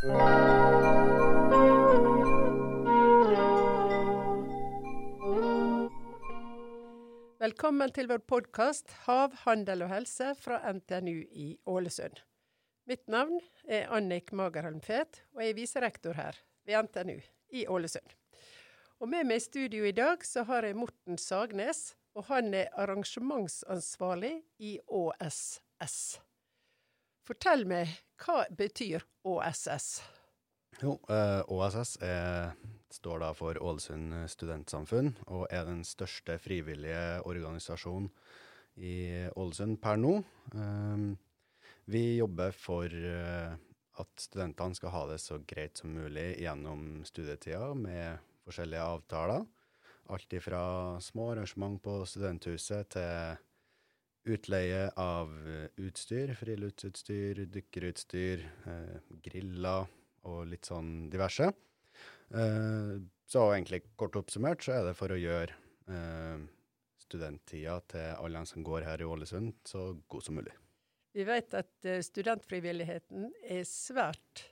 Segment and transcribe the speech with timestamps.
[0.00, 0.16] Velkommen
[7.92, 12.16] til vår podkast 'Hav, handel og helse' fra NTNU i Ålesund.
[12.88, 16.32] Mitt navn er Annik Magerholm Fet, og jeg er viserektor her
[16.64, 17.20] ved NTNU
[17.52, 18.16] i Ålesund.
[19.00, 22.72] Og med meg i studio i dag så har jeg Morten Sagnes, og han er
[22.72, 26.20] arrangementsansvarlig i ÅSS.
[27.26, 30.00] Fortell meg, hva betyr ÅSS?
[30.80, 32.54] Jo, eh, ÅSS er,
[32.92, 38.08] står da for Ålesund studentsamfunn, og er den største frivillige organisasjonen
[38.80, 40.14] i Ålesund per nå.
[40.54, 41.10] Um,
[41.90, 43.58] vi jobber for uh,
[44.00, 49.46] at studentene skal ha det så greit som mulig gjennom studietida med forskjellige avtaler.
[50.10, 50.62] Alt fra
[51.02, 53.38] små arrangement på studenthuset til
[54.34, 55.32] utleie av
[55.80, 59.90] utstyr, friluftsutstyr, dykkerutstyr, eh, griller
[60.28, 61.50] og litt sånn diverse.
[62.30, 62.94] Eh,
[63.30, 65.54] så egentlig kort oppsummert så er det for å gjøre
[65.90, 66.42] eh,
[67.02, 70.54] studenttida til alle som går her i Ålesund, så god som mulig.
[71.16, 74.44] Vi vet at uh, studentfrivilligheten er svært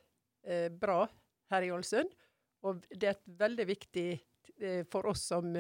[0.43, 1.05] eh, bra
[1.53, 2.11] her i Ålesund.
[2.67, 5.53] Og det er veldig viktig uh, for oss som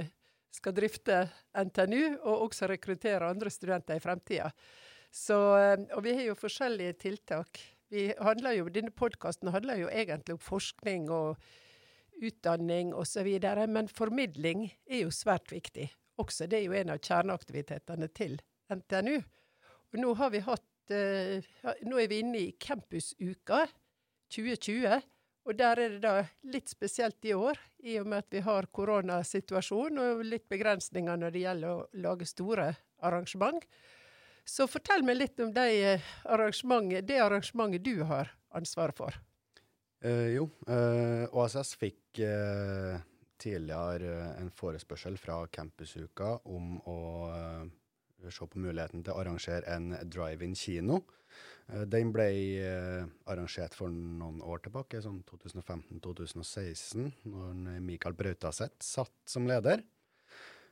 [0.55, 1.23] skal drifte
[1.57, 4.51] NTNU, og også rekruttere andre studenter i fremtida.
[5.29, 7.61] Og vi har jo forskjellige tiltak.
[7.91, 11.39] Jo, Denne podkasten handler jo egentlig om forskning og
[12.19, 13.29] utdanning osv.,
[13.69, 15.89] men formidling er jo svært viktig.
[16.19, 18.41] Også det er jo en av kjerneaktivitetene til
[18.73, 19.21] NTNU.
[19.93, 21.47] Og nå har vi hatt uh,
[21.87, 23.67] Nå er vi inne i campusuka
[24.35, 24.99] 2020.
[25.49, 28.69] Og der er det da litt spesielt i år, i og med at vi har
[28.69, 32.67] koronasituasjon og litt begrensninger når det gjelder å lage store
[33.01, 33.65] arrangement.
[34.45, 39.17] Så fortell meg litt om de eh, arrangementet, det arrangementet du har ansvaret for.
[40.05, 43.01] Eh, jo, eh, OSS fikk eh,
[43.41, 46.99] tidligere en forespørsel fra Campusuka om å
[48.28, 51.01] se på muligheten til å arrangere en drive-in kino.
[51.01, 51.18] Eh,
[51.69, 52.29] den ble
[52.65, 59.83] eh, arrangert for noen år tilbake, sånn 2015-2016, når Mikael Brautaseth satt som leder.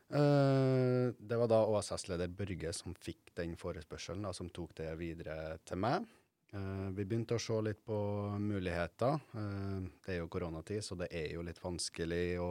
[0.09, 5.59] Eh, det var da OSS-leder Børge som fikk den forespørselen, da, som tok det videre
[5.69, 6.09] til meg.
[6.57, 7.97] Vi begynte å se litt på
[8.41, 9.19] muligheter.
[9.35, 12.51] Det er jo koronatid, så det er jo litt vanskelig å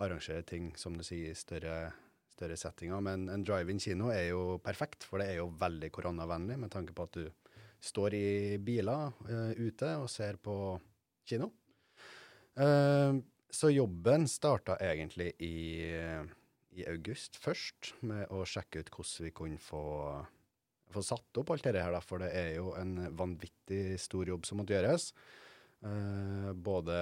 [0.00, 1.90] arrangere ting, som du sier, i større
[2.36, 3.02] større settinger.
[3.04, 6.94] Men en drive-in kino er jo perfekt, for det er jo veldig koronavennlig med tanke
[6.96, 7.26] på at du
[7.80, 8.28] står i
[8.62, 10.54] biler uh, ute og ser på
[11.26, 11.50] kino.
[12.56, 13.18] Uh,
[13.52, 15.86] så jobben starta egentlig i,
[16.76, 19.84] i, august først, med å sjekke ut hvordan vi kunne få,
[20.92, 24.48] få satt opp alt dette her, da, for det er jo en vanvittig stor jobb
[24.48, 25.12] som måtte gjøres.
[25.84, 26.98] Uh, både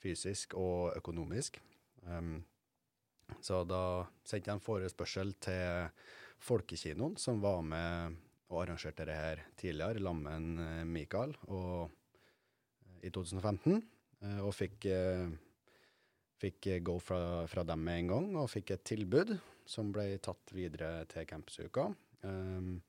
[0.00, 1.60] fysisk og økonomisk.
[2.06, 2.40] Um,
[3.44, 5.90] så da sendte jeg en forespørsel til
[6.40, 8.16] Folkekinoen, som var med
[8.50, 11.90] og arrangerte det her tidligere, sammen med Mikael, og,
[12.84, 13.82] eh, i 2015.
[14.22, 15.30] Eh, og fikk, eh,
[16.40, 20.52] fikk go fra, fra, dem med en gang, og fikk et tilbud som ble tatt
[20.52, 21.94] videre til campusuka.
[22.22, 22.82] Um,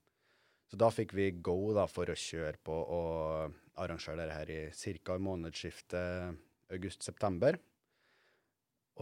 [0.67, 4.61] så da fikk vi go da, for å kjøre på og arrangere det her i
[5.03, 5.17] ca.
[5.19, 6.39] månedsskiftet
[6.71, 7.59] august-september.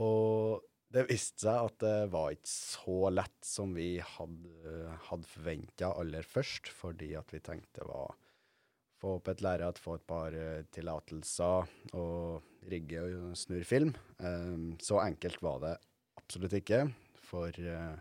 [0.02, 5.92] Og det viste seg at det var ikke så lett som vi hadde, hadde forventa
[6.02, 8.16] aller først, fordi at vi tenkte var
[9.00, 13.94] få opp et lerret, få et par uh, tillatelser og rigge og snurre film.
[14.20, 15.76] Um, så enkelt var det
[16.20, 16.84] absolutt ikke.
[17.30, 17.96] For uh,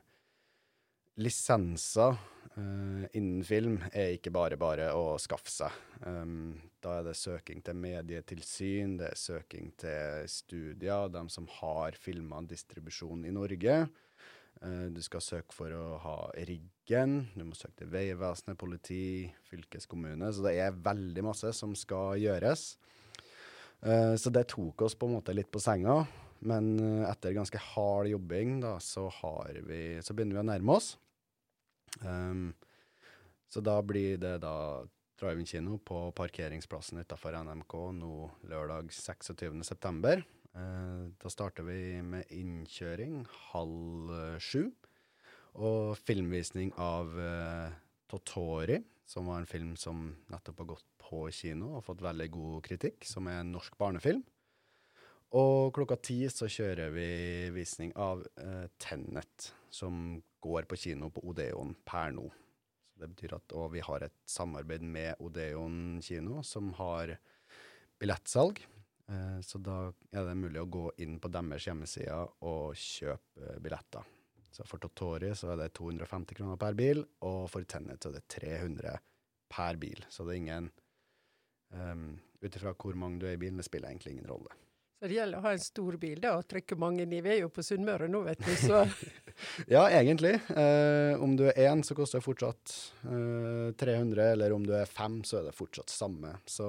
[1.18, 2.14] lisenser
[2.54, 5.78] uh, innen film er ikke bare bare å skaffe seg.
[6.06, 11.98] Um, da er det søking til medietilsyn, det er søking til studier, de som har
[11.98, 13.80] filma distribusjon i Norge.
[14.62, 16.18] Uh, du skal søke for å ha
[16.48, 20.30] riggen, du må søke til Vegvesenet, politi, fylkeskommune.
[20.34, 22.70] Så det er veldig masse som skal gjøres.
[23.82, 26.04] Uh, så det tok oss på en måte litt på senga.
[26.38, 29.08] Men etter ganske hard jobbing, da, så,
[29.66, 30.92] vi, så begynner vi å nærme oss.
[32.02, 32.52] Um,
[33.48, 34.84] så da blir det da
[35.18, 38.12] drive-in kino på parkeringsplassen utafor NMK nå
[38.50, 40.22] lørdag 26.9.
[40.58, 44.68] Uh, da starter vi med innkjøring halv sju.
[45.58, 47.74] Og filmvisning av uh,
[48.08, 48.78] Totori,
[49.08, 53.06] som var en film som nettopp har gått på kino og fått veldig god kritikk,
[53.08, 54.22] som er en norsk barnefilm.
[55.36, 57.08] Og klokka ti så kjører vi
[57.52, 62.24] visning av uh, Tennet, som går på kino på Odeon per nå.
[62.88, 67.18] Så det betyr at vi har et samarbeid med Odeon kino, som har
[68.00, 68.62] billettsalg.
[69.08, 74.08] Uh, så da er det mulig å gå inn på deres hjemmesider og kjøpe billetter.
[74.48, 78.16] Så for Totori så er det 250 kroner per bil, og for Tennet så er
[78.16, 78.96] det 300
[79.52, 80.00] per bil.
[80.08, 80.70] Så det er ingen
[81.76, 84.52] um, Ut ifra hvor mange du er i bilen, det spiller egentlig ingen rolle.
[84.98, 87.20] Så det gjelder å ha en stor bil da, og trykke mange i.
[87.22, 88.80] Vi er jo på Sunnmøre nå, vet du, så
[89.74, 90.32] Ja, egentlig.
[90.50, 92.74] Eh, om du er én, så koster det fortsatt
[93.06, 96.34] eh, 300, eller om du er fem, så er det fortsatt samme.
[96.50, 96.66] Så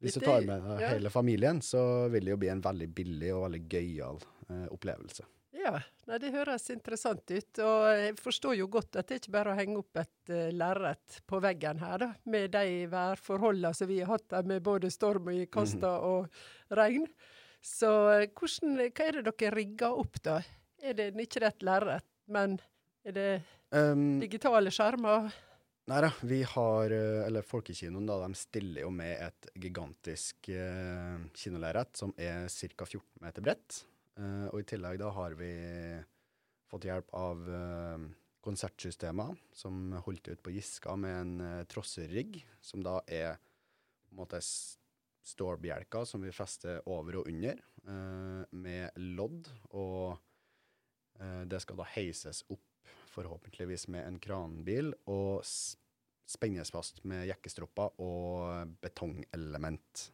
[0.00, 3.44] hvis du tar med hele familien, så vil det jo bli en veldig billig og
[3.44, 5.28] veldig gøyal eh, opplevelse.
[5.70, 7.60] Ja, nei, det høres interessant ut.
[7.64, 10.48] Og jeg forstår jo godt at det ikke bare er å henge opp et uh,
[10.54, 14.90] lerret på veggen her, da, med de værforholdene som vi har hatt der med både
[14.92, 16.08] storm i kasta mm.
[16.10, 17.06] og regn.
[17.60, 17.90] Så
[18.24, 20.40] hvordan, hva er det dere rigger opp, da?
[20.80, 22.56] Er det ikke et lerret, men
[23.04, 23.30] er det
[23.76, 25.28] um, digitale skjermer?
[25.90, 31.16] Nei da, vi har eh, Eller Folkekinoen, da, de stiller jo med et gigantisk uh,
[31.34, 32.86] kinolerret som er ca.
[32.86, 33.80] 14 meter bredt.
[34.20, 35.52] Uh, og i tillegg da har vi
[36.70, 38.02] fått hjelp av uh,
[38.44, 44.20] konsertsystemer som holdt ut på Giska med en uh, trosserigg, som da er på en
[44.20, 44.42] måte
[45.30, 49.48] stålbjelker som vi fester over og under, uh, med lodd.
[49.70, 50.18] Og
[51.20, 58.70] det skal da heises opp, forhåpentligvis med en kranbil, og spennes fast med jekkestropper og
[58.80, 60.06] betongelement.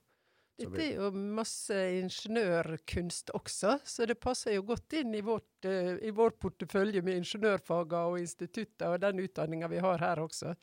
[0.56, 5.96] Dette er jo masse ingeniørkunst også, så det passer jo godt inn i, vårt, uh,
[6.00, 10.54] i vår portefølje med ingeniørfagene og institutter og den utdanninga vi har her også.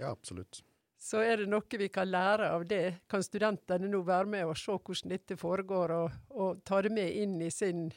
[0.00, 0.64] Ja, absolutt.
[0.98, 3.02] Så er det noe vi kan lære av det.
[3.06, 7.12] Kan studentene nå være med og se hvordan dette foregår, og, og ta det med
[7.14, 7.90] inn i sin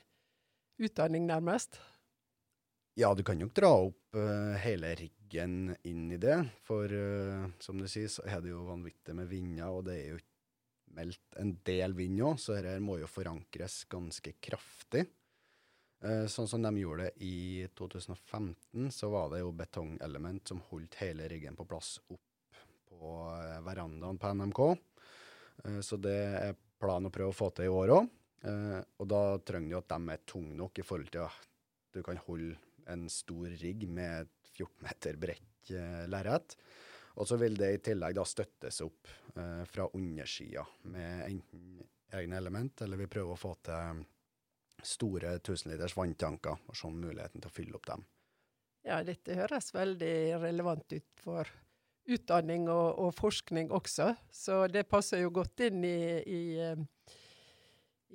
[0.79, 1.79] utdanning, nærmest?
[2.99, 6.37] Ja, du kan jo dra opp uh, hele riggen inn i det.
[6.67, 10.11] For uh, som du sier, så er det jo vanvittig med vinder, og det er
[10.11, 10.28] jo ikke
[10.95, 15.07] meldt en del vind òg, så dette må jo forankres ganske kraftig.
[15.99, 20.95] Eh, sånn som de gjorde det i 2015, så var det jo betongelement som holdt
[21.01, 24.61] hele riggen på plass opp på eh, verandaen på NMK.
[25.65, 28.15] Eh, så det er planen å prøve å få til i år òg.
[28.39, 31.47] Og da trenger du at de er tunge nok i forhold til at
[31.91, 32.53] du kan holde
[32.87, 35.73] en stor rigg med et 14 meter bredt
[36.07, 36.55] lerret.
[37.17, 41.81] Og så vil det i tillegg da støttes opp eh, fra undersida med enten
[42.15, 44.03] egne element, eller vi prøver å få til
[44.85, 48.05] store 1000 liters vanntanker, og sånn muligheten til å fylle opp dem.
[48.87, 51.49] Ja, dette høres veldig relevant ut for
[52.09, 57.19] utdanning og, og forskning også, så det passer jo godt inn i, i, eh,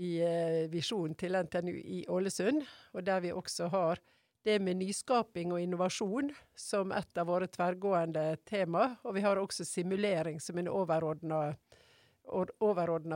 [0.02, 2.64] i eh, visjonen til NTNU i Ålesund,
[2.94, 4.02] og der vi også har
[4.44, 8.96] det med nyskaping og innovasjon som et av våre tverrgående tema.
[9.04, 11.56] Og vi har også simulering som en overordna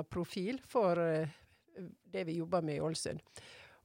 [0.08, 1.28] profil for uh,
[2.08, 3.20] det vi jobber med i Ålesund.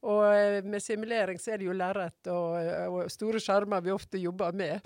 [0.08, 2.56] Og uh, med simulering så er det jo lerret og,
[2.88, 4.80] og, store skjermer vi ofte jobber med.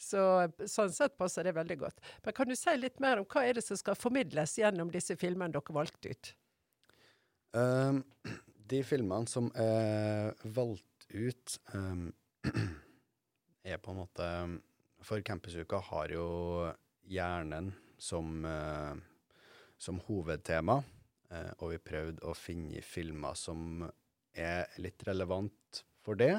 [0.00, 0.20] Så
[0.64, 1.98] sånn sett passer det veldig godt.
[2.24, 5.16] Men kan du si litt mer om hva er det som skal formidles gjennom disse
[5.20, 6.24] filmene dere valgte ut?
[7.52, 8.04] Um,
[8.72, 12.08] de filmene som er valgt ut, um,
[13.64, 14.28] er på en måte
[15.04, 16.26] For Campusuka har jo
[17.10, 18.94] hjernen som, uh,
[19.80, 20.78] som hovedtema,
[21.32, 23.84] uh, og vi prøvde å finne filmer som
[24.36, 26.36] er litt relevant for det,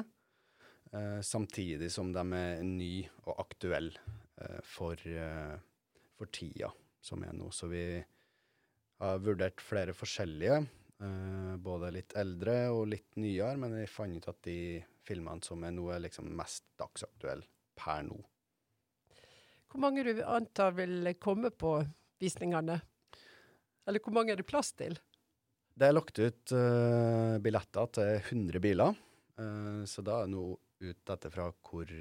[0.94, 4.10] uh, samtidig som de er nye og aktuelle
[4.66, 4.98] for,
[6.16, 6.72] for tida
[7.04, 7.50] som er nå.
[7.54, 7.84] Så vi
[9.02, 10.62] har vurdert flere forskjellige.
[11.02, 11.54] Uh,
[11.92, 15.88] litt eldre og litt nyere, men jeg fant ut at de filmene som er nå,
[15.92, 17.46] er liksom mest dagsaktuelle
[17.78, 18.18] per nå.
[19.72, 21.78] Hvor mange du antar vil komme på
[22.20, 22.76] visningene?
[23.88, 24.98] Eller hvor mange er det plass til?
[25.72, 28.98] Det er lagt ut uh, billetter til 100 biler,
[29.40, 30.44] uh, så da er det nå
[30.82, 31.92] ut etter fra hvor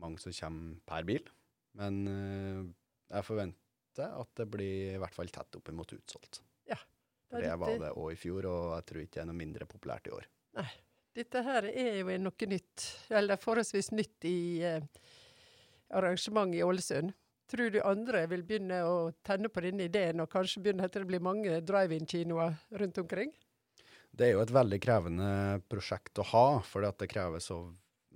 [0.00, 1.24] mange som kommer per bil.
[1.76, 2.04] Men
[3.10, 6.38] jeg forventer at det blir i hvert fall tett opp imot utsolgt.
[7.30, 9.66] For det var det òg i fjor, og jeg tror ikke det er noe mindre
[9.70, 10.30] populært i år.
[10.58, 10.70] Nei.
[11.10, 12.84] Dette her er jo noe nytt,
[13.18, 14.84] eller forholdsvis nytt i eh,
[15.98, 17.14] arrangementet i Ålesund.
[17.50, 21.10] Tror du andre vil begynne å tenne på denne ideen, og kanskje begynne etter det
[21.10, 23.34] blir mange drive-in-kinoer rundt omkring?
[24.10, 25.32] Det er jo et veldig krevende
[25.70, 27.58] prosjekt å ha, for det krever så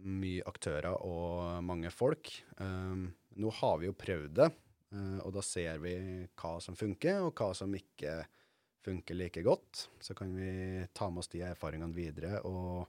[0.04, 2.30] mye aktører og mange folk.
[2.62, 4.48] Um, nå har vi jo prøvd det,
[4.94, 5.96] uh, og da ser vi
[6.38, 8.40] hva som funker, og hva som ikke funker
[8.84, 9.88] funker like godt.
[10.00, 12.40] Så kan vi ta med oss de erfaringene videre.
[12.44, 12.84] Og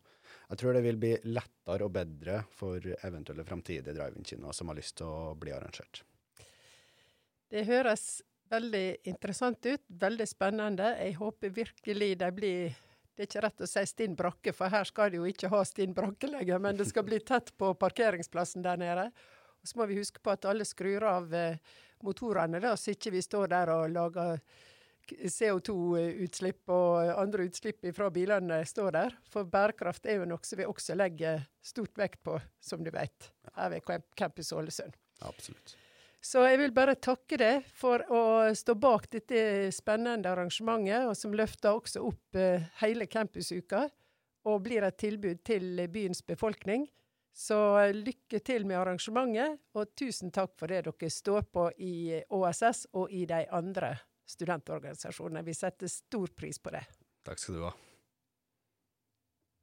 [0.49, 4.97] jeg tror det vil bli lettere og bedre for eventuelle framtidige drive-in-kinoer som har lyst
[4.99, 6.03] til å bli arrangert.
[7.49, 8.21] Det høres
[8.51, 9.85] veldig interessant ut.
[9.87, 10.91] Veldig spennende.
[10.99, 12.81] Jeg håper virkelig de blir
[13.15, 15.61] Det er ikke rett å si stinn brakke, for her skal de jo ikke ha
[15.63, 19.05] stinn brakke lenger, men det skal bli tett på parkeringsplassen der nede.
[19.63, 21.55] Og så må vi huske på at alle skrur av eh,
[22.03, 24.41] motorene, da, så ikke vi står der og lager
[25.13, 29.17] CO2-utslipp og andre utslipp fra bilene står der.
[29.31, 33.73] For bærekraft er jo noe vi også legger stort vekt på, som du vet, her
[33.73, 34.95] ved Campus Ålesund.
[35.21, 35.75] Absolutt.
[36.25, 38.21] Så jeg vil bare takke deg for å
[38.57, 43.83] stå bak dette spennende arrangementet, og som løfter også opp uh, hele campusuka
[44.49, 46.87] og blir et tilbud til byens befolkning.
[47.35, 47.57] Så
[47.93, 53.11] lykke til med arrangementet, og tusen takk for det dere står på i ÅSS og
[53.13, 53.93] i de andre
[54.25, 55.43] studentorganisasjonene.
[55.45, 56.85] Vi setter stor pris på det.
[57.25, 57.73] Takk skal du ha.